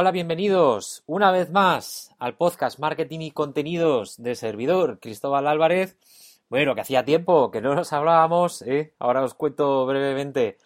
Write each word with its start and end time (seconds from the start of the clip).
Hola, 0.00 0.12
bienvenidos 0.12 1.02
una 1.04 1.30
vez 1.30 1.50
más 1.50 2.14
al 2.18 2.34
podcast 2.34 2.78
Marketing 2.78 3.20
y 3.20 3.32
Contenidos 3.32 4.16
de 4.16 4.34
servidor 4.34 4.98
Cristóbal 4.98 5.46
Álvarez. 5.46 5.98
Bueno, 6.48 6.74
que 6.74 6.80
hacía 6.80 7.04
tiempo 7.04 7.50
que 7.50 7.60
no 7.60 7.74
nos 7.74 7.92
hablábamos, 7.92 8.62
¿eh? 8.62 8.94
ahora 8.98 9.22
os 9.22 9.34
cuento 9.34 9.84
brevemente 9.84 10.56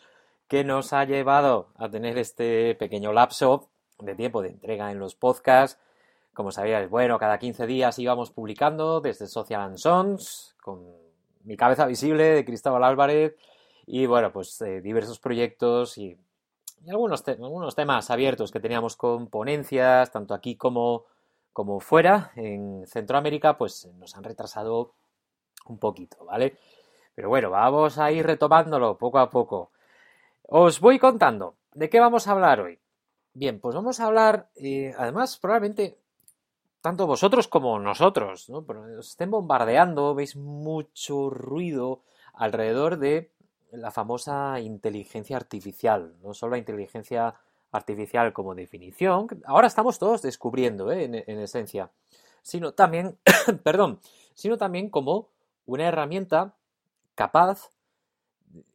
qué 0.47 0.63
nos 0.63 0.93
ha 0.93 1.05
llevado 1.05 1.67
a 1.75 1.89
tener 1.89 2.17
este 2.17 2.77
pequeño 2.77 3.13
lapso 3.13 3.71
de 3.99 4.15
tiempo 4.15 4.41
de 4.41 4.51
entrega 4.51 4.93
en 4.93 5.01
los 5.01 5.17
podcasts. 5.17 5.81
Como 6.33 6.53
sabíais, 6.53 6.89
bueno, 6.89 7.19
cada 7.19 7.41
15 7.41 7.67
días 7.67 7.99
íbamos 7.99 8.31
publicando 8.31 9.01
desde 9.01 9.27
Social 9.27 9.63
and 9.63 9.79
Sons, 9.79 10.55
con 10.63 10.87
mi 11.43 11.57
cabeza 11.57 11.87
visible 11.87 12.23
de 12.23 12.45
Cristóbal 12.45 12.85
Álvarez, 12.85 13.35
y 13.85 14.07
bueno, 14.07 14.33
pues 14.33 14.61
eh, 14.63 14.81
diversos 14.81 15.19
proyectos 15.19 15.99
y 15.99 16.17
y 16.85 16.91
algunos, 16.91 17.27
algunos 17.27 17.75
temas 17.75 18.11
abiertos 18.11 18.51
que 18.51 18.61
teníamos 18.61 18.97
con 18.97 19.29
ponencias, 19.29 20.11
tanto 20.11 20.35
aquí 20.35 20.57
como, 20.57 21.05
como 21.53 21.81
fuera, 21.81 22.33
en 22.37 22.87
Centroamérica, 22.87 23.57
pues 23.57 23.89
nos 23.99 24.17
han 24.17 24.25
retrasado 24.25 24.93
un 25.67 25.79
poquito, 25.79 26.25
¿vale? 26.25 26.59
Pero 27.15 27.29
bueno, 27.29 27.51
vamos 27.51 27.99
a 27.99 28.11
ir 28.13 28.27
retomándolo 28.27 28.99
poco 28.99 29.19
a 29.19 29.31
poco. 29.31 29.71
Os 30.43 30.81
voy 30.81 30.99
contando, 30.99 31.57
¿de 31.73 31.89
qué 31.89 32.01
vamos 32.01 32.29
a 32.29 32.33
hablar 32.33 32.61
hoy? 32.61 32.79
Bien, 33.33 33.61
pues 33.61 33.75
vamos 33.75 33.99
a 34.01 34.07
hablar, 34.07 34.51
eh, 34.57 34.95
además, 34.99 35.39
probablemente 35.39 35.99
tanto 36.83 37.07
vosotros 37.07 37.49
como 37.49 37.79
nosotros, 37.79 38.51
¿no? 38.51 38.65
Pero 38.67 38.83
os 38.99 39.09
estén 39.09 39.31
bombardeando, 39.31 40.15
veis 40.15 40.37
mucho 40.37 41.31
ruido 41.31 42.03
alrededor 42.35 42.99
de 42.99 43.31
la 43.77 43.91
famosa 43.91 44.61
inteligencia 44.61 45.37
artificial, 45.37 46.15
no 46.23 46.35
solo 46.35 46.53
la 46.53 46.59
inteligencia 46.59 47.35
artificial 47.73 48.33
como 48.33 48.55
definición, 48.55 49.27
ahora 49.45 49.67
estamos 49.67 49.99
todos 49.99 50.23
descubriendo 50.23 50.93
¿eh? 50.93 51.05
en, 51.05 51.39
esencia, 51.41 51.91
sino 52.43 52.73
también, 52.73 53.19
perdón, 53.65 54.01
sino 54.35 54.57
también 54.57 54.91
como 54.91 55.29
una 55.67 55.89
herramienta 55.89 56.55
capaz, 57.15 57.71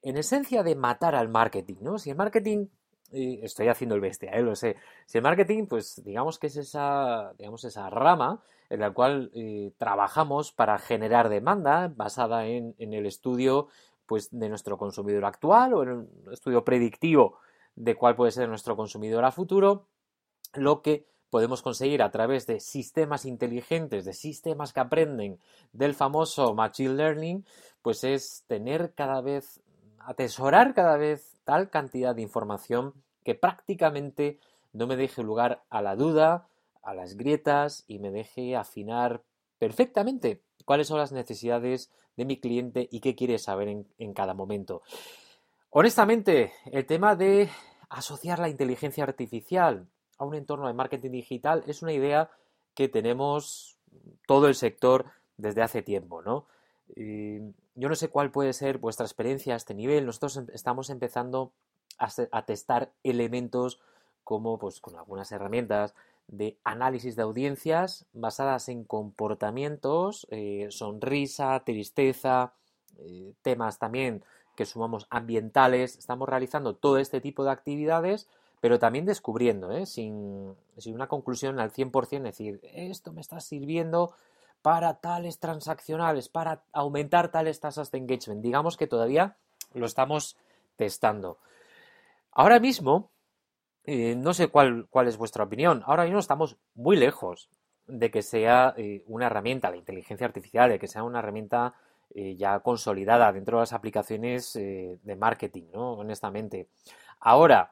en 0.01 0.17
esencia, 0.17 0.63
de 0.63 0.75
matar 0.75 1.15
al 1.15 1.29
marketing, 1.29 1.77
¿no? 1.81 1.97
Si 1.97 2.09
el 2.09 2.17
marketing, 2.17 2.67
estoy 3.11 3.69
haciendo 3.69 3.95
el 3.95 4.01
bestia, 4.01 4.31
¿eh? 4.31 4.41
lo 4.41 4.55
sé, 4.55 4.75
si 5.05 5.17
el 5.17 5.23
marketing, 5.23 5.67
pues 5.67 6.03
digamos 6.03 6.37
que 6.37 6.47
es 6.47 6.57
esa, 6.57 7.33
digamos, 7.37 7.63
esa 7.63 7.89
rama 7.89 8.41
en 8.69 8.81
la 8.81 8.91
cual 8.91 9.31
eh, 9.33 9.71
trabajamos 9.77 10.51
para 10.51 10.77
generar 10.77 11.29
demanda 11.29 11.91
basada 11.95 12.45
en, 12.45 12.75
en 12.77 12.93
el 12.93 13.05
estudio 13.05 13.69
pues, 14.09 14.27
de 14.31 14.49
nuestro 14.49 14.75
consumidor 14.75 15.23
actual 15.23 15.75
o 15.75 15.83
en 15.83 15.89
un 15.89 16.09
estudio 16.31 16.65
predictivo 16.65 17.37
de 17.75 17.93
cuál 17.93 18.15
puede 18.15 18.31
ser 18.31 18.49
nuestro 18.49 18.75
consumidor 18.75 19.23
a 19.23 19.31
futuro, 19.31 19.85
lo 20.55 20.81
que 20.81 21.05
podemos 21.29 21.61
conseguir 21.61 22.01
a 22.01 22.09
través 22.09 22.47
de 22.47 22.59
sistemas 22.59 23.25
inteligentes, 23.25 24.05
de 24.05 24.13
sistemas 24.13 24.73
que 24.73 24.79
aprenden 24.79 25.39
del 25.73 25.93
famoso 25.93 26.55
Machine 26.55 26.95
Learning, 26.95 27.45
pues 27.83 28.03
es 28.03 28.45
tener 28.47 28.95
cada 28.95 29.21
vez, 29.21 29.61
atesorar 29.99 30.73
cada 30.73 30.97
vez 30.97 31.39
tal 31.43 31.69
cantidad 31.69 32.15
de 32.15 32.23
información 32.23 32.95
que 33.23 33.35
prácticamente 33.35 34.39
no 34.73 34.87
me 34.87 34.95
deje 34.95 35.21
lugar 35.21 35.63
a 35.69 35.83
la 35.83 35.95
duda, 35.95 36.47
a 36.81 36.95
las 36.95 37.15
grietas 37.15 37.83
y 37.87 37.99
me 37.99 38.09
deje 38.09 38.55
afinar 38.55 39.21
perfectamente 39.59 40.41
cuáles 40.65 40.87
son 40.87 40.97
las 40.97 41.11
necesidades 41.11 41.91
de 42.19 42.25
mi 42.25 42.37
cliente 42.37 42.87
y 42.91 42.99
qué 42.99 43.15
quiere 43.15 43.39
saber 43.39 43.69
en, 43.97 44.13
cada 44.13 44.33
momento. 44.33 44.83
Honestamente, 45.69 46.51
el 46.65 46.85
tema 46.85 47.15
de 47.15 47.49
asociar 47.89 48.39
la 48.39 48.49
inteligencia 48.49 49.05
artificial 49.05 49.87
a 50.17 50.25
un 50.25 50.35
entorno 50.35 50.67
de 50.67 50.73
marketing 50.73 51.11
digital 51.11 51.63
es 51.65 51.81
una 51.81 51.93
idea 51.93 52.29
que 52.75 52.89
tenemos 52.89 53.77
todo 54.27 54.47
el 54.47 54.55
sector 54.55 55.05
desde 55.37 55.61
hace 55.61 55.81
tiempo, 55.81 56.21
¿no? 56.21 56.45
yo 56.95 57.87
no 57.87 57.95
sé 57.95 58.09
cuál 58.09 58.31
puede 58.31 58.51
ser 58.51 58.79
vuestra 58.79 59.05
experiencia 59.05 59.53
a 59.53 59.57
este 59.57 59.75
nivel. 59.75 60.05
Nosotros 60.05 60.35
em, 60.37 60.47
estamos 60.53 60.89
empezando 60.89 61.53
a, 61.99 62.45
testar 62.45 62.91
elementos 63.03 63.79
como, 64.23 64.57
pues, 64.57 64.81
con 64.81 64.95
algunas 64.95 65.31
herramientas 65.31 65.93
de 66.31 66.57
análisis 66.63 67.15
de 67.15 67.23
audiencias 67.23 68.05
basadas 68.13 68.69
en 68.69 68.83
comportamientos, 68.83 70.27
eh, 70.29 70.67
sonrisa, 70.69 71.59
tristeza, 71.65 72.53
eh, 72.97 73.33
temas 73.41 73.79
también 73.79 74.23
que 74.55 74.65
sumamos 74.65 75.07
ambientales. 75.09 75.97
Estamos 75.97 76.29
realizando 76.29 76.75
todo 76.75 76.97
este 76.97 77.21
tipo 77.21 77.43
de 77.43 77.51
actividades, 77.51 78.27
pero 78.61 78.77
también 78.77 79.05
descubriendo, 79.05 79.71
¿eh? 79.71 79.85
sin, 79.85 80.55
sin, 80.77 80.95
una 80.95 81.07
conclusión 81.07 81.59
al 81.59 81.71
100%, 81.71 82.17
es 82.17 82.23
decir, 82.23 82.59
esto 82.63 83.11
me 83.13 83.21
está 83.21 83.39
sirviendo 83.39 84.13
para 84.61 84.95
tales 84.95 85.39
transaccionales, 85.39 86.27
para 86.29 86.63
aumentar 86.73 87.31
tales 87.31 87.59
tasas 87.59 87.91
de 87.91 87.99
engagement. 87.99 88.41
Digamos 88.41 88.77
que 88.77 88.87
todavía 88.87 89.37
lo 89.73 89.85
estamos 89.85 90.35
testando. 90.75 91.37
Ahora 92.31 92.59
mismo, 92.59 93.09
eh, 93.91 94.15
no 94.15 94.35
sé 94.35 94.49
cuál, 94.49 94.85
cuál 94.91 95.07
es 95.07 95.17
vuestra 95.17 95.43
opinión. 95.43 95.81
Ahora 95.87 96.03
mismo 96.03 96.19
estamos 96.19 96.57
muy 96.75 96.95
lejos 96.95 97.49
de 97.87 98.11
que 98.11 98.21
sea 98.21 98.75
eh, 98.77 99.03
una 99.07 99.25
herramienta, 99.25 99.71
la 99.71 99.77
inteligencia 99.77 100.27
artificial, 100.27 100.69
de 100.69 100.77
que 100.77 100.87
sea 100.87 101.01
una 101.01 101.17
herramienta 101.17 101.73
eh, 102.13 102.35
ya 102.35 102.59
consolidada 102.59 103.33
dentro 103.33 103.57
de 103.57 103.63
las 103.63 103.73
aplicaciones 103.73 104.53
de 104.53 105.15
marketing, 105.17 105.71
¿no? 105.73 105.93
Honestamente. 105.93 106.69
Ahora, 107.19 107.71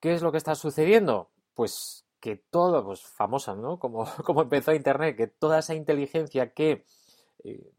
¿qué 0.00 0.12
es 0.14 0.22
lo 0.22 0.32
que 0.32 0.38
está 0.38 0.56
sucediendo? 0.56 1.30
Pues 1.54 2.06
que 2.18 2.34
todo, 2.34 2.84
pues 2.84 3.02
famosa, 3.02 3.54
¿no? 3.54 3.78
Como, 3.78 4.04
como 4.24 4.42
empezó 4.42 4.74
Internet, 4.74 5.16
que 5.16 5.28
toda 5.28 5.60
esa 5.60 5.76
inteligencia 5.76 6.52
que 6.52 6.84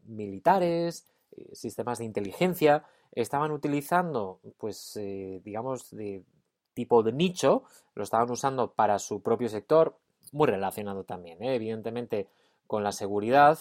militares, 0.06 1.06
sistemas 1.52 1.98
de 1.98 2.06
inteligencia, 2.06 2.84
estaban 3.12 3.50
utilizando, 3.50 4.40
pues, 4.58 4.98
digamos, 5.44 5.90
de, 5.90 6.24
tipo 6.74 7.02
de 7.02 7.12
nicho, 7.12 7.64
lo 7.94 8.02
estaban 8.02 8.30
usando 8.30 8.72
para 8.72 8.98
su 8.98 9.22
propio 9.22 9.48
sector, 9.48 9.96
muy 10.32 10.48
relacionado 10.48 11.04
también, 11.04 11.42
¿eh? 11.42 11.54
evidentemente, 11.54 12.28
con 12.66 12.82
la 12.82 12.92
seguridad, 12.92 13.58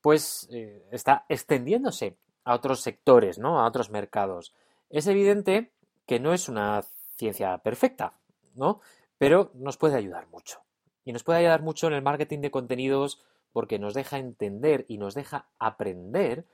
pues 0.00 0.48
eh, 0.52 0.86
está 0.90 1.24
extendiéndose 1.28 2.16
a 2.44 2.54
otros 2.54 2.80
sectores, 2.80 3.38
¿no? 3.38 3.60
A 3.60 3.66
otros 3.66 3.90
mercados. 3.90 4.54
Es 4.90 5.06
evidente 5.06 5.72
que 6.06 6.20
no 6.20 6.32
es 6.34 6.48
una 6.48 6.82
ciencia 7.16 7.58
perfecta, 7.58 8.14
¿no? 8.54 8.80
Pero 9.18 9.50
nos 9.54 9.76
puede 9.76 9.96
ayudar 9.96 10.28
mucho. 10.28 10.60
Y 11.04 11.12
nos 11.12 11.24
puede 11.24 11.40
ayudar 11.40 11.62
mucho 11.62 11.86
en 11.86 11.94
el 11.94 12.02
marketing 12.02 12.40
de 12.40 12.50
contenidos 12.50 13.22
porque 13.52 13.78
nos 13.78 13.94
deja 13.94 14.18
entender 14.18 14.84
y 14.88 14.98
nos 14.98 15.14
deja 15.14 15.48
aprender 15.58 16.44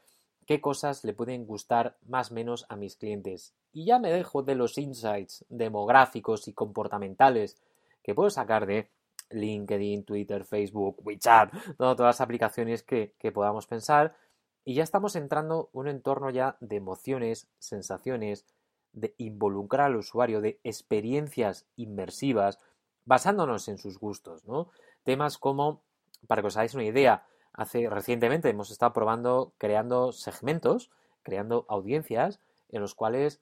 qué 0.47 0.61
cosas 0.61 1.05
le 1.05 1.15
pueden 1.15 1.47
gustar 1.47 1.97
más 2.07 2.33
menos 2.33 2.67
a 2.69 2.77
mis 2.77 2.97
clientes. 2.97 3.55
Y 3.73 3.85
ya 3.85 3.99
me 3.99 4.13
dejo 4.13 4.43
de 4.43 4.55
los 4.55 4.79
insights 4.79 5.45
demográficos 5.49 6.49
y 6.49 6.53
comportamentales 6.53 7.57
que 8.03 8.15
puedo 8.15 8.31
sacar 8.31 8.67
de 8.67 8.91
LinkedIn, 9.31 10.05
Twitter, 10.05 10.45
Facebook, 10.45 10.99
WeChat, 11.05 11.53
todas 11.77 12.01
las 12.01 12.21
aplicaciones 12.21 12.83
que, 12.83 13.15
que 13.19 13.33
podamos 13.33 13.67
pensar. 13.67 14.17
Y 14.65 14.75
ya 14.75 14.83
estamos 14.83 15.17
entrando 15.17 15.71
en 15.73 15.81
un 15.81 15.89
entorno 15.89 16.31
ya 16.31 16.57
de 16.61 16.77
emociones, 16.77 17.49
sensaciones, 17.59 18.45
de 18.93 19.15
involucrar 19.19 19.87
al 19.87 19.97
usuario, 19.97 20.41
de 20.41 20.61
experiencias 20.65 21.67
inmersivas, 21.77 22.59
basándonos 23.05 23.69
en 23.69 23.79
sus 23.79 23.99
gustos, 23.99 24.45
¿no? 24.47 24.69
Temas 25.05 25.39
como, 25.39 25.83
para 26.27 26.43
que 26.43 26.49
os 26.49 26.57
hagáis 26.57 26.75
una 26.75 26.85
idea, 26.85 27.25
hace 27.53 27.89
recientemente 27.89 28.49
hemos 28.49 28.71
estado 28.71 28.93
probando 28.93 29.53
creando 29.59 30.13
segmentos, 30.13 30.91
creando 31.23 31.67
audiencias 31.69 32.41
en 32.71 32.81
los 32.81 32.95
cuales 32.95 33.41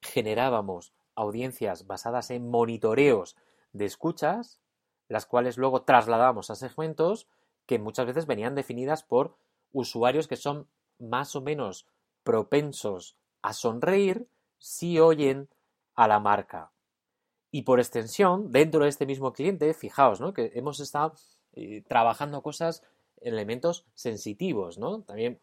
generábamos 0.00 0.92
audiencias 1.14 1.86
basadas 1.86 2.30
en 2.30 2.48
monitoreos 2.48 3.36
de 3.72 3.84
escuchas, 3.84 4.60
las 5.08 5.26
cuales 5.26 5.58
luego 5.58 5.82
trasladamos 5.82 6.50
a 6.50 6.56
segmentos 6.56 7.28
que 7.66 7.78
muchas 7.78 8.06
veces 8.06 8.26
venían 8.26 8.54
definidas 8.54 9.02
por 9.02 9.36
usuarios 9.72 10.28
que 10.28 10.36
son 10.36 10.68
más 10.98 11.36
o 11.36 11.40
menos 11.40 11.86
propensos 12.22 13.16
a 13.42 13.52
sonreír 13.52 14.28
si 14.58 14.98
oyen 14.98 15.48
a 15.94 16.08
la 16.08 16.20
marca. 16.20 16.72
Y 17.50 17.62
por 17.62 17.80
extensión, 17.80 18.50
dentro 18.50 18.84
de 18.84 18.88
este 18.88 19.06
mismo 19.06 19.32
cliente, 19.32 19.74
fijaos. 19.74 20.20
Que 20.34 20.52
hemos 20.54 20.80
estado 20.80 21.14
eh, 21.52 21.82
trabajando 21.86 22.42
cosas, 22.42 22.82
elementos 23.24 23.86
sensitivos, 23.94 24.78
¿no? 24.78 25.02
También 25.02 25.38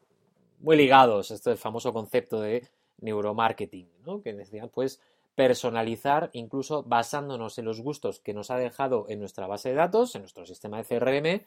muy 0.59 0.77
ligados 0.77 1.31
a 1.31 1.35
este 1.35 1.55
famoso 1.55 1.93
concepto 1.93 2.41
de 2.41 2.67
neuromarketing, 2.99 3.89
¿no? 4.05 4.21
Que 4.21 4.33
decían, 4.33 4.69
pues, 4.69 5.01
personalizar, 5.35 6.29
incluso 6.33 6.83
basándonos 6.83 7.57
en 7.57 7.65
los 7.65 7.81
gustos 7.81 8.19
que 8.19 8.33
nos 8.33 8.51
ha 8.51 8.57
dejado 8.57 9.05
en 9.07 9.19
nuestra 9.19 9.47
base 9.47 9.69
de 9.69 9.75
datos, 9.75 10.15
en 10.15 10.21
nuestro 10.21 10.45
sistema 10.45 10.77
de 10.77 10.83
CRM, 10.83 11.45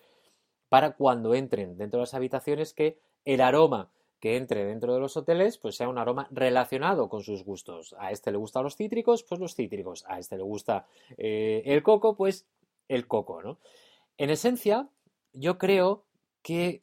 para 0.69 0.93
cuando 0.93 1.35
entren 1.35 1.77
dentro 1.77 1.99
de 1.99 2.03
las 2.05 2.15
habitaciones 2.15 2.73
que 2.73 2.99
el 3.25 3.43
aroma 3.43 3.91
que 4.23 4.37
entre 4.37 4.65
dentro 4.65 4.95
de 4.95 5.01
los 5.01 5.17
hoteles 5.17 5.59
pues 5.59 5.75
sea 5.75 5.89
un 5.89 5.99
aroma 5.99 6.29
relacionado 6.31 7.09
con 7.09 7.25
sus 7.25 7.45
gustos. 7.45 7.95
A 7.99 8.13
este 8.13 8.31
le 8.31 8.39
gustan 8.39 8.63
los 8.63 8.77
cítricos, 8.77 9.25
pues 9.25 9.41
los 9.41 9.57
cítricos. 9.57 10.05
A 10.07 10.21
este 10.21 10.37
le 10.37 10.45
gusta 10.45 10.87
eh, 11.19 11.63
el 11.67 11.83
coco, 11.83 12.15
pues 12.17 12.47
el 12.87 13.09
coco. 13.09 13.59
En 14.17 14.31
esencia, 14.31 14.89
yo 15.33 15.59
creo 15.59 16.05
que 16.43 16.83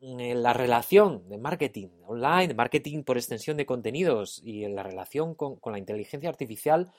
mm, 0.00 0.34
la 0.34 0.52
relación 0.52 1.28
de 1.28 1.38
marketing 1.38 1.88
online, 2.06 2.54
marketing 2.54 3.04
por 3.04 3.16
extensión 3.16 3.56
de 3.56 3.66
contenidos 3.66 4.40
y 4.44 4.66
la 4.68 4.82
relación 4.82 5.34
con, 5.34 5.58
la 5.64 5.78
inteligencia 5.78 6.28
artificial, 6.28 6.92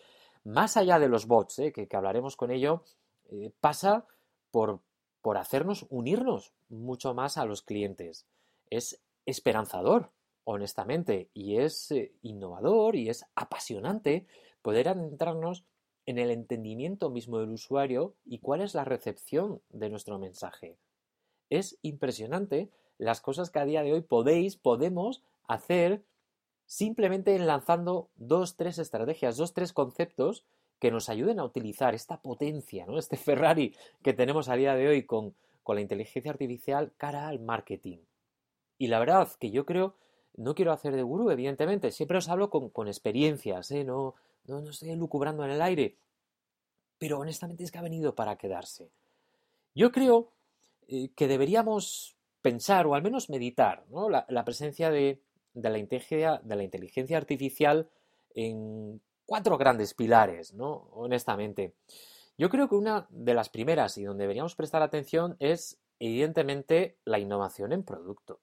más 0.43 0.77
allá 0.77 0.99
de 0.99 1.09
los 1.09 1.27
bots, 1.27 1.59
eh, 1.59 1.71
que, 1.71 1.87
hablaremos 1.95 2.35
con 2.35 2.51
ello, 2.51 2.83
eh, 3.29 3.51
pasa 3.59 4.05
por, 4.51 4.81
por 5.21 5.37
hacernos 5.37 5.85
unirnos 5.89 6.53
mucho 6.69 7.13
más 7.13 7.37
a 7.37 7.45
los 7.45 7.61
clientes. 7.63 8.27
Es 8.69 9.01
esperanzador, 9.25 10.11
honestamente, 10.43 11.29
y 11.33 11.57
es 11.57 11.91
eh, 11.91 12.13
innovador 12.21 12.95
y 12.95 13.09
es 13.09 13.25
apasionante 13.35 14.27
poder 14.61 14.89
adentrarnos 14.89 15.65
en 16.05 16.19
el 16.19 16.29
entendimiento 16.29 17.09
mismo 17.09 17.39
del 17.39 17.49
usuario 17.49 18.15
y 18.25 18.39
cuál 18.39 18.61
es 18.61 18.75
la 18.75 18.85
recepción 18.85 19.61
de 19.69 19.89
nuestro 19.89 20.19
mensaje. 20.19 20.77
Es 21.55 21.77
impresionante 21.81 22.69
las 22.97 23.21
cosas 23.21 23.49
que 23.49 23.59
a 23.59 23.65
día 23.65 23.83
de 23.83 23.93
hoy 23.93 24.01
podéis, 24.01 24.55
podemos 24.55 25.21
hacer 25.47 26.03
simplemente 26.65 27.37
lanzando 27.39 28.09
dos, 28.15 28.55
tres 28.55 28.79
estrategias, 28.79 29.37
dos, 29.37 29.53
tres 29.53 29.73
conceptos 29.73 30.43
que 30.79 30.91
nos 30.91 31.09
ayuden 31.09 31.39
a 31.39 31.45
utilizar 31.45 31.95
esta 31.95 32.17
potencia, 32.17 32.85
¿no? 32.85 32.97
este 32.97 33.17
Ferrari 33.17 33.75
que 34.01 34.13
tenemos 34.13 34.49
a 34.49 34.55
día 34.55 34.75
de 34.75 34.87
hoy 34.87 35.03
con, 35.03 35.33
con 35.63 35.75
la 35.75 35.81
inteligencia 35.81 36.31
artificial 36.31 36.91
cara 36.97 37.27
al 37.27 37.39
marketing. 37.39 37.99
Y 38.77 38.87
la 38.87 38.99
verdad 38.99 39.29
que 39.39 39.51
yo 39.51 39.65
creo, 39.65 39.95
no 40.35 40.53
quiero 40.53 40.73
hacer 40.73 40.95
de 40.95 41.03
gurú, 41.03 41.29
evidentemente, 41.29 41.91
siempre 41.91 42.17
os 42.17 42.27
hablo 42.27 42.49
con, 42.49 42.87
experiencias, 42.87 43.71
¿eh? 43.71 43.83
no, 43.83 44.15
no, 44.47 44.61
no 44.61 44.69
estoy 44.69 44.95
lucubrando 44.95 45.45
en 45.45 45.51
el 45.51 45.61
aire, 45.61 45.95
pero 46.97 47.19
honestamente 47.19 47.63
es 47.63 47.71
que 47.71 47.77
ha 47.77 47.83
venido 47.83 48.15
para 48.15 48.37
quedarse. 48.37 48.89
Yo 49.73 49.91
creo 49.91 50.29
eh, 50.87 51.09
que 51.15 51.27
deberíamos 51.27 52.15
pensar 52.41 52.85
o 52.87 52.95
al 52.95 53.01
menos 53.01 53.29
meditar 53.29 53.85
¿no? 53.89 54.09
la, 54.09 54.45
presencia 54.45 54.91
de, 54.91 55.21
la 55.53 55.71
de 55.71 56.55
la 56.55 56.63
inteligencia 56.63 57.17
artificial 57.17 57.89
en 58.33 59.01
cuatro 59.25 59.57
grandes 59.57 59.93
pilares, 59.93 60.53
¿no? 60.53 60.89
honestamente. 60.91 61.73
Yo 62.37 62.49
creo 62.49 62.69
que 62.69 62.75
una 62.75 63.07
de 63.09 63.33
las 63.33 63.49
primeras 63.49 63.97
y 63.97 64.03
donde 64.03 64.23
deberíamos 64.23 64.55
prestar 64.55 64.81
atención 64.81 65.37
es 65.39 65.79
evidentemente 65.99 66.97
la 67.05 67.17
innovación 67.17 67.71
en 67.71 67.83
producto 67.83 68.41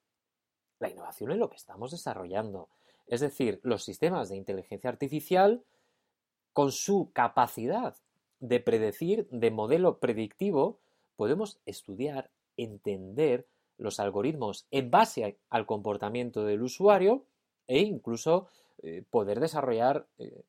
la 0.83 0.89
innovación 0.89 1.31
en 1.31 1.39
lo 1.39 1.49
que 1.49 1.55
estamos 1.55 1.91
desarrollando. 1.91 2.69
Es 3.07 3.21
decir, 3.21 3.59
los 3.63 3.83
sistemas 3.83 4.29
de 4.29 4.35
inteligencia 4.35 4.89
artificial, 4.89 5.63
con 6.51 6.71
su 6.71 7.11
capacidad 7.13 7.95
de 8.39 8.59
predecir, 8.59 9.27
de 9.31 9.49
modelo 9.49 9.99
predictivo, 9.99 10.81
podemos 11.15 11.59
estudiar, 11.65 12.29
entender 12.57 13.47
los 13.77 13.99
algoritmos 13.99 14.67
en 14.71 14.91
base 14.91 15.37
al 15.49 15.65
comportamiento 15.65 16.45
del 16.45 16.61
usuario 16.61 17.25
e 17.67 17.81
incluso 17.81 18.47
eh, 18.81 19.03
poder 19.09 19.39
desarrollar 19.39 20.07
eh, 20.17 20.43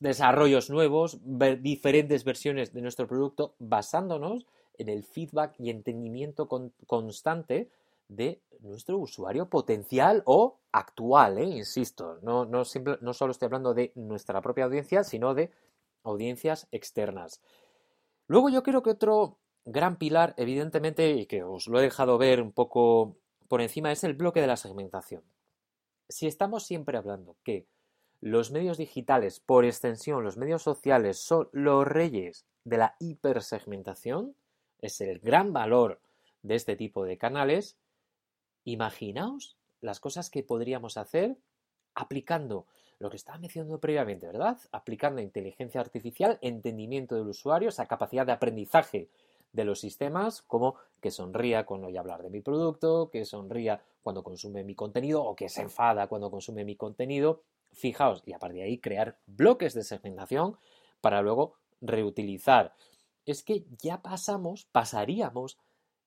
desarrollos 0.00 0.70
nuevos, 0.70 1.18
diferentes 1.60 2.24
versiones 2.24 2.72
de 2.72 2.80
nuestro 2.80 3.06
producto 3.06 3.54
basándonos 3.58 4.46
en 4.78 4.88
el 4.88 5.04
feedback 5.04 5.54
y 5.58 5.70
entendimiento 5.70 6.48
constante 6.86 7.68
de 8.08 8.40
nuestro 8.60 8.98
usuario 8.98 9.48
potencial 9.50 10.22
o 10.26 10.58
actual, 10.72 11.38
¿eh? 11.38 11.44
insisto, 11.44 12.18
no, 12.22 12.44
no, 12.44 12.62
no 13.00 13.12
solo 13.12 13.32
estoy 13.32 13.46
hablando 13.46 13.74
de 13.74 13.92
nuestra 13.94 14.40
propia 14.40 14.64
audiencia, 14.64 15.04
sino 15.04 15.34
de 15.34 15.50
audiencias 16.04 16.68
externas. 16.70 17.40
Luego 18.28 18.48
yo 18.48 18.62
creo 18.62 18.82
que 18.82 18.90
otro 18.90 19.38
gran 19.66 19.98
pilar, 19.98 20.34
evidentemente, 20.38 21.10
y 21.10 21.26
que 21.26 21.42
os 21.42 21.66
lo 21.66 21.78
he 21.78 21.82
dejado 21.82 22.16
ver 22.16 22.40
un 22.40 22.52
poco 22.52 23.18
por 23.48 23.60
encima, 23.60 23.92
es 23.92 24.02
el 24.04 24.14
bloque 24.14 24.40
de 24.40 24.46
la 24.46 24.56
segmentación. 24.56 25.22
Si 26.08 26.26
estamos 26.26 26.64
siempre 26.64 26.96
hablando 26.96 27.36
que 27.42 27.66
los 28.20 28.50
medios 28.50 28.78
digitales, 28.78 29.40
por 29.40 29.64
extensión, 29.64 30.24
los 30.24 30.38
medios 30.38 30.62
sociales, 30.62 31.18
son 31.18 31.48
los 31.52 31.86
reyes 31.86 32.46
de 32.64 32.78
la 32.78 32.96
hipersegmentación, 32.98 34.34
es 34.80 35.00
el 35.00 35.18
gran 35.18 35.52
valor 35.52 36.00
de 36.42 36.54
este 36.54 36.76
tipo 36.76 37.04
de 37.04 37.18
canales, 37.18 37.76
Imaginaos 38.66 39.56
las 39.80 40.00
cosas 40.00 40.28
que 40.28 40.42
podríamos 40.42 40.96
hacer 40.96 41.36
aplicando 41.94 42.66
lo 42.98 43.10
que 43.10 43.16
estaba 43.16 43.38
mencionando 43.38 43.78
previamente, 43.78 44.26
¿verdad? 44.26 44.58
Aplicando 44.72 45.22
inteligencia 45.22 45.80
artificial, 45.80 46.38
entendimiento 46.42 47.14
del 47.14 47.28
usuario, 47.28 47.68
esa 47.68 47.86
capacidad 47.86 48.26
de 48.26 48.32
aprendizaje 48.32 49.08
de 49.52 49.64
los 49.64 49.80
sistemas, 49.80 50.42
como 50.42 50.76
que 51.00 51.10
sonría 51.10 51.66
cuando 51.66 51.88
oye 51.88 51.98
hablar 51.98 52.22
de 52.22 52.30
mi 52.30 52.40
producto, 52.40 53.10
que 53.10 53.24
sonría 53.24 53.82
cuando 54.02 54.22
consume 54.22 54.64
mi 54.64 54.74
contenido 54.74 55.24
o 55.24 55.34
que 55.34 55.48
se 55.48 55.62
enfada 55.62 56.08
cuando 56.08 56.30
consume 56.30 56.64
mi 56.64 56.76
contenido. 56.76 57.42
Fijaos, 57.72 58.22
y 58.26 58.32
a 58.32 58.38
partir 58.38 58.58
de 58.58 58.64
ahí 58.64 58.78
crear 58.78 59.18
bloques 59.26 59.74
de 59.74 59.82
segmentación 59.82 60.56
para 61.00 61.22
luego 61.22 61.54
reutilizar. 61.80 62.74
Es 63.24 63.42
que 63.42 63.64
ya 63.82 64.02
pasamos, 64.02 64.66
pasaríamos 64.72 65.58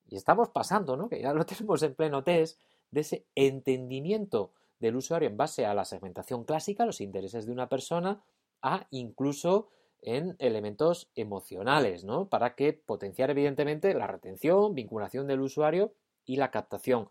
y 0.08 0.16
estamos 0.16 0.48
pasando, 0.50 0.96
¿no? 0.96 1.08
que 1.08 1.20
ya 1.20 1.32
lo 1.32 1.46
tenemos 1.46 1.82
en 1.82 1.94
pleno 1.94 2.24
test, 2.24 2.60
de 2.90 3.02
ese 3.02 3.26
entendimiento 3.34 4.52
del 4.80 4.96
usuario 4.96 5.28
en 5.28 5.36
base 5.36 5.66
a 5.66 5.74
la 5.74 5.84
segmentación 5.84 6.44
clásica, 6.44 6.86
los 6.86 7.00
intereses 7.00 7.46
de 7.46 7.52
una 7.52 7.68
persona, 7.68 8.24
a 8.62 8.86
incluso 8.90 9.70
en 10.02 10.36
elementos 10.38 11.10
emocionales, 11.14 12.04
¿no? 12.04 12.28
Para 12.28 12.54
que 12.54 12.72
potenciar 12.72 13.30
evidentemente 13.30 13.94
la 13.94 14.06
retención, 14.06 14.74
vinculación 14.74 15.26
del 15.26 15.40
usuario 15.40 15.92
y 16.24 16.36
la 16.36 16.50
captación. 16.50 17.10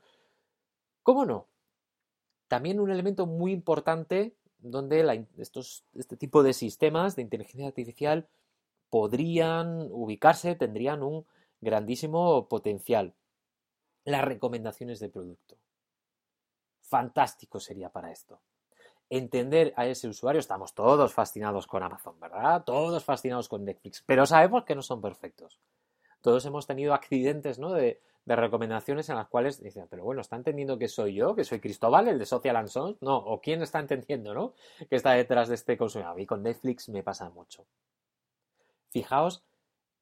¿Cómo 1.03 1.25
no? 1.25 1.47
También 2.47 2.79
un 2.79 2.91
elemento 2.91 3.25
muy 3.25 3.51
importante 3.51 4.35
donde 4.59 5.27
estos, 5.37 5.85
este 5.93 6.17
tipo 6.17 6.43
de 6.43 6.53
sistemas 6.53 7.15
de 7.15 7.21
inteligencia 7.21 7.67
artificial 7.67 8.27
podrían 8.89 9.87
ubicarse, 9.91 10.55
tendrían 10.55 11.03
un 11.03 11.25
grandísimo 11.61 12.47
potencial. 12.47 13.13
Las 14.03 14.25
recomendaciones 14.25 14.99
de 14.99 15.09
producto. 15.09 15.57
Fantástico 16.81 17.59
sería 17.59 17.89
para 17.89 18.11
esto. 18.11 18.41
Entender 19.09 19.73
a 19.75 19.87
ese 19.87 20.07
usuario, 20.07 20.39
estamos 20.39 20.73
todos 20.73 21.13
fascinados 21.13 21.65
con 21.65 21.81
Amazon, 21.81 22.19
¿verdad? 22.19 22.63
Todos 22.63 23.03
fascinados 23.03 23.49
con 23.49 23.65
Netflix, 23.65 24.03
pero 24.05 24.25
sabemos 24.25 24.63
que 24.65 24.75
no 24.75 24.81
son 24.81 25.01
perfectos. 25.01 25.59
Todos 26.21 26.45
hemos 26.45 26.67
tenido 26.67 26.93
accidentes, 26.93 27.59
¿no? 27.59 27.71
De, 27.71 28.01
recomendaciones 28.25 29.09
en 29.09 29.15
las 29.15 29.27
cuales 29.27 29.59
dicen, 29.59 29.87
pero 29.89 30.03
bueno, 30.03 30.21
¿está 30.21 30.35
entendiendo 30.35 30.77
que 30.77 30.87
soy 30.87 31.15
yo, 31.15 31.33
que 31.33 31.43
soy 31.43 31.59
Cristóbal, 31.59 32.09
el 32.09 32.19
de 32.19 32.27
Social 32.27 32.57
and 32.57 32.67
Sons? 32.67 32.97
No, 33.01 33.17
o 33.17 33.41
quién 33.41 33.63
está 33.63 33.79
entendiendo, 33.79 34.35
¿no? 34.35 34.53
Que 34.87 34.97
está 34.97 35.13
detrás 35.13 35.49
de 35.49 35.55
este 35.55 35.75
consumidor. 35.77 36.11
A 36.11 36.15
mí 36.15 36.27
con 36.27 36.43
Netflix 36.43 36.89
me 36.89 37.01
pasa 37.01 37.31
mucho. 37.31 37.65
Fijaos 38.91 39.43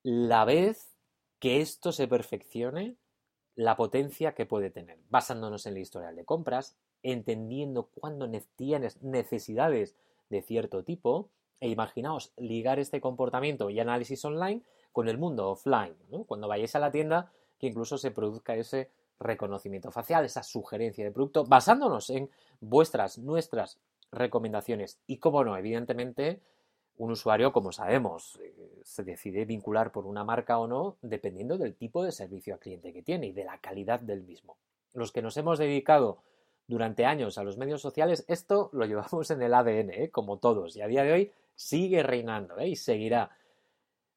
la 0.03 0.43
vez 0.43 0.93
que 1.39 1.61
esto 1.61 1.93
se 1.93 2.09
perfeccione, 2.09 2.97
la 3.57 3.75
potencia 3.75 4.33
que 4.35 4.45
puede 4.45 4.69
tener, 4.69 4.99
basándonos 5.09 5.65
en 5.65 5.73
el 5.73 5.81
historial 5.81 6.15
de 6.15 6.23
compras, 6.23 6.77
entendiendo 7.01 7.87
cuándo 7.87 8.29
tienes 8.55 9.01
necesidades 9.01 9.95
de 10.29 10.43
cierto 10.43 10.83
tipo, 10.83 11.31
e 11.59 11.67
imaginaos 11.67 12.31
ligar 12.37 12.77
este 12.77 13.01
comportamiento 13.01 13.71
y 13.71 13.79
análisis 13.79 14.23
online 14.23 14.61
con 14.91 15.09
el 15.09 15.17
mundo 15.17 15.49
offline, 15.49 15.95
cuando 16.27 16.47
vayáis 16.47 16.75
a 16.75 16.79
la 16.79 16.91
tienda, 16.91 17.31
que 17.57 17.65
incluso 17.65 17.97
se 17.97 18.11
produzca 18.11 18.55
ese 18.55 18.91
reconocimiento 19.19 19.91
facial, 19.91 20.23
esa 20.23 20.43
sugerencia 20.43 21.03
de 21.03 21.11
producto, 21.11 21.43
basándonos 21.43 22.11
en 22.11 22.29
vuestras, 22.61 23.17
nuestras 23.17 23.79
recomendaciones. 24.11 24.99
Y, 25.07 25.17
como 25.17 25.43
no, 25.43 25.57
evidentemente, 25.57 26.41
un 26.97 27.11
usuario, 27.11 27.51
como 27.51 27.71
sabemos, 27.71 28.39
eh, 28.41 28.81
se 28.83 29.03
decide 29.03 29.45
vincular 29.45 29.91
por 29.91 30.05
una 30.05 30.23
marca 30.23 30.57
o 30.57 30.67
no 30.67 30.97
dependiendo 31.01 31.57
del 31.57 31.75
tipo 31.75 32.03
de 32.03 32.11
servicio 32.11 32.55
al 32.55 32.59
cliente 32.59 32.91
que 32.91 33.03
tiene 33.03 33.27
y 33.27 33.31
de 33.31 33.43
la 33.43 33.59
calidad 33.59 33.99
del 33.99 34.23
mismo. 34.23 34.57
Los 34.93 35.11
que 35.11 35.21
nos 35.21 35.37
hemos 35.37 35.59
dedicado 35.59 36.23
durante 36.67 37.05
años 37.05 37.37
a 37.37 37.43
los 37.43 37.57
medios 37.57 37.81
sociales, 37.81 38.25
esto 38.27 38.69
lo 38.73 38.85
llevamos 38.85 39.29
en 39.29 39.41
el 39.41 39.53
ADN, 39.53 39.91
¿eh? 39.91 40.09
como 40.11 40.37
todos, 40.37 40.75
y 40.75 40.81
a 40.81 40.87
día 40.87 41.03
de 41.03 41.13
hoy 41.13 41.31
sigue 41.55 42.01
reinando 42.03 42.57
¿eh? 42.57 42.69
y 42.69 42.75
seguirá. 42.75 43.31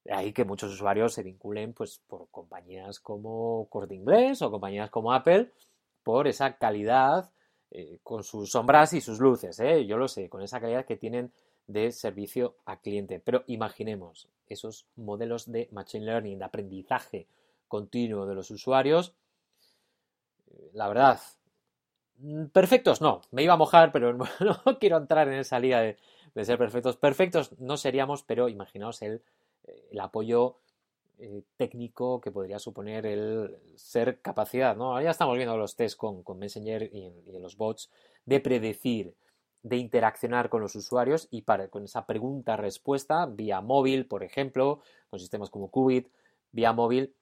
De 0.03 0.13
ahí 0.13 0.33
que 0.33 0.45
muchos 0.45 0.73
usuarios 0.73 1.13
se 1.13 1.21
vinculen 1.21 1.73
pues, 1.73 2.01
por 2.07 2.27
compañías 2.31 2.99
como 2.99 3.67
Corte 3.69 3.93
Inglés 3.93 4.41
o 4.41 4.49
compañías 4.49 4.89
como 4.89 5.13
Apple 5.13 5.51
por 6.03 6.27
esa 6.27 6.57
calidad 6.57 7.29
con 8.03 8.23
sus 8.23 8.51
sombras 8.51 8.91
y 8.93 8.99
sus 8.99 9.19
luces. 9.19 9.61
Yo 9.87 9.97
lo 9.97 10.07
sé, 10.07 10.27
con 10.27 10.41
esa 10.41 10.59
calidad 10.59 10.85
que 10.85 10.97
tienen 10.97 11.31
de 11.71 11.91
servicio 11.91 12.55
a 12.65 12.79
cliente. 12.79 13.19
Pero 13.19 13.43
imaginemos 13.47 14.27
esos 14.47 14.85
modelos 14.95 15.51
de 15.51 15.69
Machine 15.71 16.05
Learning, 16.05 16.39
de 16.39 16.45
aprendizaje 16.45 17.27
continuo 17.67 18.25
de 18.25 18.35
los 18.35 18.51
usuarios. 18.51 19.13
La 20.73 20.87
verdad, 20.87 21.19
mm, 22.17 22.45
perfectos 22.47 23.01
no, 23.01 23.21
me 23.31 23.43
iba 23.43 23.53
a 23.53 23.57
mojar, 23.57 23.91
pero 23.91 24.13
no, 24.39 24.79
quiero 24.79 24.97
entrar 24.97 25.27
en 25.27 25.35
esa 25.35 25.59
liga 25.59 25.81
de, 25.81 25.97
de 26.35 26.45
ser 26.45 26.57
perfectos. 26.57 26.97
Perfectos 26.97 27.59
no 27.59 27.77
seríamos, 27.77 28.23
pero 28.23 28.49
imaginaos 28.49 29.01
el 29.01 29.21
el 29.91 29.99
apoyo 29.99 30.57
eh, 31.19 31.43
técnico 31.57 32.19
que 32.21 32.31
podría 32.31 32.59
suponer 32.59 33.05
el 33.05 33.57
ser 33.75 34.21
capacidad, 34.21 34.75
¿no? 34.75 34.99
ya 35.01 35.11
estamos 35.11 35.35
viendo 35.37 35.57
los 35.57 35.75
tests 35.75 35.95
con, 35.95 36.23
Messenger 36.37 36.89
y 36.91 37.05
en, 37.05 37.41
los 37.41 37.57
bots 37.57 37.89
de 38.25 38.39
predecir, 38.39 39.13
de 39.63 39.77
interaccionar 39.77 40.49
con 40.49 40.61
los 40.61 40.75
usuarios 40.75 41.27
y 41.29 41.43
para, 41.43 41.67
con 41.67 41.83
esa 41.83 42.05
pregunta-respuesta 42.05 43.25
vía 43.27 43.61
móvil, 43.61 44.07
por 44.07 44.23
ejemplo, 44.23 44.81
con 45.09 45.19
sistemas 45.19 45.49
como 45.49 45.69
Qubit, 45.69 46.09
vía 46.51 46.73
móvil, 46.73 47.15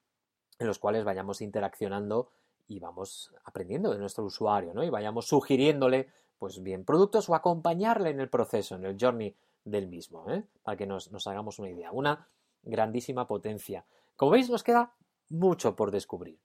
en 0.58 0.68
los 0.68 0.80
cuales 0.80 1.04
vayamos 1.04 1.42
interaccionando 1.42 2.32
y 2.68 2.80
vamos 2.80 3.34
aprendiendo 3.44 3.92
de 3.92 3.98
nuestro 4.00 4.24
usuario, 4.24 4.74
¿no? 4.74 4.84
Y 4.84 4.90
vayamos 4.90 5.28
sugiriéndole, 5.28 6.08
pues 6.38 6.62
bien, 6.62 6.86
productos 6.86 7.28
o 7.30 7.36
acompañarle 7.36 8.12
en 8.12 8.20
el 8.20 8.30
proceso, 8.30 8.76
en 8.76 8.86
el 8.86 8.98
journey 9.00 9.36
del 9.66 9.88
mismo, 9.88 10.30
¿eh? 10.30 10.44
para 10.64 10.78
que 10.78 10.86
nos, 10.86 11.10
hagamos 11.28 11.60
una 11.60 11.70
idea. 11.70 11.92
Una 11.92 12.28
grandísima 12.64 13.28
potencia. 13.28 13.86
Como 14.16 14.32
veis, 14.32 14.50
nos 14.50 14.64
queda 14.64 14.94
mucho 15.30 15.76
por 15.76 15.92
descubrir. 15.92 16.40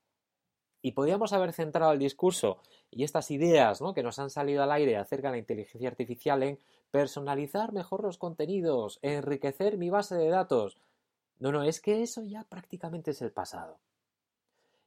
Y 0.84 0.92
podríamos 0.92 1.32
haber 1.32 1.54
centrado 1.54 1.92
el 1.92 1.98
discurso 1.98 2.58
y 2.90 3.04
estas 3.04 3.30
ideas 3.30 3.80
que 3.94 4.02
nos 4.02 4.18
han 4.18 4.28
salido 4.28 4.62
al 4.62 4.70
aire 4.70 4.98
acerca 4.98 5.28
de 5.28 5.32
la 5.32 5.38
inteligencia 5.38 5.88
artificial 5.88 6.42
en 6.42 6.58
personalizar 6.90 7.72
mejor 7.72 8.02
los 8.02 8.18
contenidos, 8.18 8.98
enriquecer 9.00 9.78
mi 9.78 9.88
base 9.88 10.14
de 10.14 10.28
datos. 10.28 10.76
No, 11.38 11.52
no, 11.52 11.62
es 11.62 11.80
que 11.80 12.02
eso 12.02 12.22
ya 12.22 12.44
prácticamente 12.44 13.12
es 13.12 13.22
el 13.22 13.32
pasado. 13.32 13.78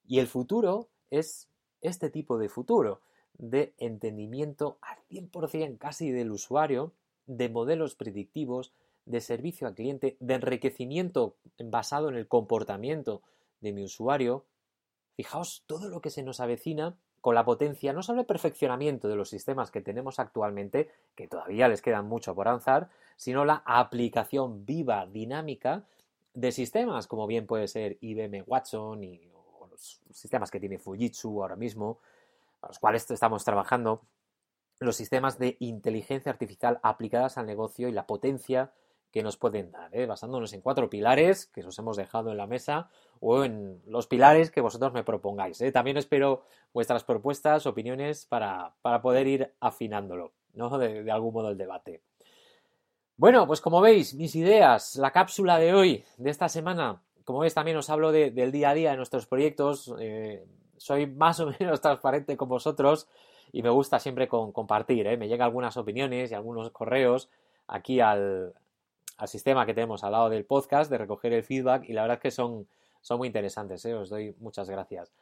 Y 0.06 0.20
el 0.20 0.28
futuro 0.28 0.88
es 1.10 1.50
este 1.82 2.12
tipo 2.12 2.38
de 2.38 2.50
futuro, 2.50 3.02
de 3.34 3.74
entendimiento 3.80 4.78
al 4.82 5.00
100% 5.10 5.80
casi 5.80 6.12
del 6.12 6.30
usuario, 6.30 6.94
de 7.26 7.50
modelos 7.50 7.96
predictivos, 7.96 8.72
de 9.08 9.20
servicio 9.20 9.66
al 9.66 9.74
cliente, 9.74 10.16
de 10.20 10.36
enriquecimiento 10.36 11.38
basado 11.58 12.10
en 12.10 12.18
el 12.18 12.28
comportamiento 12.28 13.24
de 13.62 13.74
mi 13.74 13.84
usuario. 13.84 14.46
Fijaos 15.18 15.64
todo 15.66 15.90
lo 15.90 16.00
que 16.00 16.12
se 16.12 16.22
nos 16.22 16.40
avecina 16.40 16.96
con 17.22 17.34
la 17.34 17.44
potencia, 17.44 17.92
no 17.92 18.04
solo 18.04 18.22
el 18.22 18.28
perfeccionamiento 18.28 19.08
de 19.08 19.16
los 19.16 19.30
sistemas 19.30 19.72
que 19.72 19.82
tenemos 19.82 20.20
actualmente, 20.20 20.92
que 21.16 21.28
todavía 21.28 21.68
les 21.68 21.82
quedan 21.82 22.06
mucho 22.06 22.36
por 22.36 22.48
avanzar, 22.48 22.90
sino 23.16 23.44
la 23.44 23.64
aplicación 23.66 24.64
viva, 24.64 25.08
dinámica 25.08 25.84
de 26.36 26.52
sistemas, 26.52 27.08
como 27.08 27.26
bien 27.26 27.48
puede 27.48 27.68
ser 27.68 27.98
IBM 28.00 28.44
Watson 28.46 29.04
y 29.04 29.28
los 29.72 30.00
sistemas 30.12 30.52
que 30.52 30.60
tiene 30.60 30.78
Fujitsu 30.78 31.42
ahora 31.42 31.56
mismo, 31.56 31.98
a 32.62 32.68
los 32.68 32.78
cuales 32.78 33.10
estamos 33.10 33.44
trabajando, 33.44 34.04
los 34.80 34.96
sistemas 34.96 35.40
de 35.40 35.58
inteligencia 35.60 36.32
artificial 36.32 36.80
aplicadas 36.84 37.40
al 37.40 37.48
negocio 37.48 37.90
y 37.90 37.92
la 37.92 38.06
potencia 38.06 38.72
que 39.12 39.24
nos 39.24 39.38
pueden 39.38 39.72
dar, 39.72 39.96
¿eh? 39.96 40.06
basándonos 40.06 40.54
en 40.54 40.62
cuatro 40.62 40.90
pilares 40.90 41.48
que 41.48 41.66
os 41.66 41.78
hemos 41.80 41.98
dejado 41.98 42.32
en 42.32 42.38
la 42.38 42.48
mesa 42.48 42.90
o 43.20 43.44
en 43.44 43.82
los 43.88 44.08
pilares 44.08 44.52
que 44.52 44.62
vosotros 44.62 44.94
me 44.94 45.04
propongáis. 45.04 45.62
¿eh? 45.62 45.72
También 45.72 45.98
espero 45.98 46.44
vuestras 46.74 47.04
propuestas, 47.04 47.66
opiniones 47.66 48.26
para, 48.26 48.76
poder 49.02 49.28
ir 49.28 49.54
afinándolo, 49.60 50.34
¿no? 50.54 50.78
De, 50.78 51.10
algún 51.10 51.34
modo 51.34 51.50
el 51.50 51.58
debate. 51.58 52.02
Bueno, 53.16 53.48
pues 53.48 53.62
como 53.62 53.82
veis, 53.82 54.14
mis 54.14 54.36
ideas, 54.36 54.96
la 54.98 55.12
cápsula 55.12 55.58
de 55.58 55.74
hoy, 55.74 56.06
de 56.18 56.30
esta 56.30 56.50
semana, 56.50 57.02
como 57.24 57.40
veis 57.40 57.54
también 57.54 57.78
os 57.78 57.90
hablo 57.90 58.12
del 58.12 58.52
día 58.52 58.70
a 58.70 58.74
día 58.74 58.92
de 58.92 58.98
nuestros 58.98 59.26
proyectos, 59.26 59.94
eh, 60.00 60.46
soy 60.78 61.08
más 61.08 61.40
o 61.40 61.52
menos 61.60 61.82
transparente 61.82 62.38
con 62.38 62.50
vosotros 62.50 63.08
y 63.52 63.64
me 63.64 63.70
gusta 63.70 64.00
siempre 64.00 64.28
compartir. 64.28 65.18
Me 65.18 65.28
llegan 65.28 65.46
algunas 65.46 65.78
opiniones 65.78 66.32
y 66.32 66.36
algunos 66.36 66.70
correos 66.72 67.30
aquí 67.68 68.00
al, 68.00 68.54
sistema 69.26 69.66
que 69.66 69.74
tenemos 69.74 70.04
al 70.04 70.12
lado 70.12 70.30
del 70.30 70.46
podcast 70.46 70.92
de 70.92 70.98
recoger 70.98 71.34
el 71.34 71.44
feedback 71.44 71.90
y 71.90 71.94
la 71.94 72.04
verdad 72.04 72.18
es 72.18 72.22
que 72.22 72.32
son, 72.32 72.68
son 73.02 73.18
muy 73.18 73.28
interesantes. 73.28 73.84
¿eh? 73.86 73.96
Os 73.96 74.10
doy 74.10 74.36
muchas 74.40 74.70
gracias. 74.70 75.14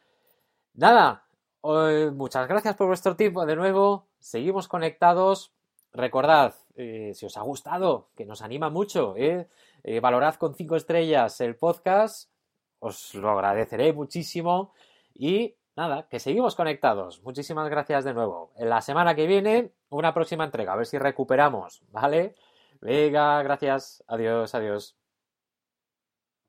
Nada, 0.74 1.24
muchas 1.62 2.48
gracias 2.48 2.76
por 2.76 2.88
vuestro 2.88 3.16
tiempo 3.16 3.46
de 3.46 3.56
nuevo. 3.56 4.08
Seguimos 4.18 4.68
conectados. 4.68 5.52
Recordad, 5.92 6.54
eh, 6.74 7.12
si 7.14 7.24
os 7.24 7.36
ha 7.38 7.42
gustado, 7.42 8.10
que 8.14 8.26
nos 8.26 8.42
anima 8.42 8.68
mucho, 8.68 9.14
valorad 10.02 10.34
con 10.34 10.54
cinco 10.54 10.76
estrellas 10.76 11.40
el 11.40 11.56
podcast. 11.56 12.30
Os 12.80 13.14
lo 13.14 13.30
agradeceré 13.30 13.92
muchísimo. 13.94 14.72
Y 15.14 15.54
nada, 15.76 16.08
que 16.08 16.20
seguimos 16.20 16.54
conectados. 16.54 17.22
Muchísimas 17.22 17.68
gracias 17.68 18.04
de 18.04 18.14
nuevo. 18.14 18.52
En 18.56 18.68
la 18.68 18.80
semana 18.80 19.14
que 19.14 19.26
viene, 19.26 19.72
una 19.90 20.12
próxima 20.12 20.44
entrega, 20.44 20.72
a 20.72 20.76
ver 20.76 20.86
si 20.86 20.98
recuperamos, 20.98 21.82
¿vale? 21.90 22.34
Venga, 22.80 23.42
gracias. 23.42 24.02
Adiós, 24.06 24.54
adiós. 24.54 24.96